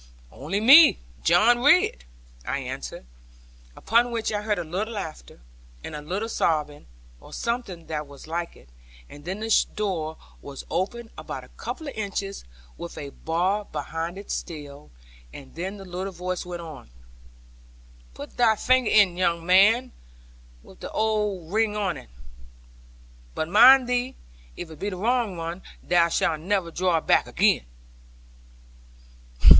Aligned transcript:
'Only 0.31 0.59
me, 0.59 0.97
John 1.23 1.59
Ridd,' 1.59 2.05
I 2.43 2.57
answered; 2.57 3.05
upon 3.75 4.09
which 4.09 4.31
I 4.31 4.41
heard 4.41 4.57
a 4.57 4.63
little 4.63 4.95
laughter, 4.95 5.41
and 5.83 5.95
a 5.95 6.01
little 6.01 6.27
sobbing, 6.27 6.87
or 7.19 7.31
something 7.31 7.85
that 7.85 8.07
was 8.07 8.25
like 8.25 8.55
it; 8.55 8.69
and 9.07 9.25
then 9.25 9.41
the 9.41 9.65
door 9.75 10.17
was 10.41 10.65
opened 10.71 11.11
about 11.19 11.43
a 11.43 11.49
couple 11.49 11.87
of 11.87 11.93
inches, 11.93 12.43
with 12.79 12.97
a 12.97 13.11
bar 13.11 13.65
behind 13.65 14.17
it 14.17 14.31
still; 14.31 14.89
and 15.31 15.53
then 15.53 15.77
the 15.77 15.85
little 15.85 16.11
voice 16.11 16.47
went 16.47 16.63
on, 16.63 16.89
'Put 18.15 18.37
thy 18.37 18.55
finger 18.55 18.89
in, 18.89 19.17
young 19.17 19.45
man, 19.45 19.91
with 20.63 20.79
the 20.79 20.91
old 20.91 21.53
ring 21.53 21.75
on 21.77 21.95
it. 21.97 22.09
But 23.35 23.49
mind 23.49 23.87
thee, 23.87 24.15
if 24.57 24.71
it 24.71 24.79
be 24.79 24.89
the 24.89 24.97
wrong 24.97 25.37
one, 25.37 25.61
thou 25.83 26.09
shalt 26.09 26.39
never 26.39 26.71
draw 26.71 26.97
it 26.97 27.05
back 27.05 27.27
again.' 27.27 27.65